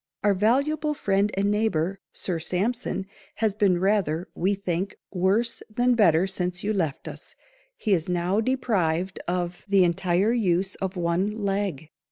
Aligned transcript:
Our 0.23 0.33
valuable 0.33 0.95
friend 0.95 1.29
and 1.35 1.51
neighbour, 1.51 1.99
Sir 2.11 2.39
Sampson, 2.39 3.05
has 3.35 3.53
been 3.53 3.79
rather 3.79 4.27
(we 4.33 4.55
think) 4.55 4.95
worse 5.11 5.61
than 5.69 5.93
better 5.93 6.25
since 6.25 6.63
you 6.63 6.73
left 6.73 7.07
us. 7.07 7.35
He 7.77 7.93
is 7.93 8.09
now 8.09 8.41
deprived 8.41 9.19
of 9.27 9.63
the 9.67 9.83
entire 9.83 10.33
use 10.33 10.73
of 10.77 10.95
one 10.95 11.29
leg. 11.43 11.91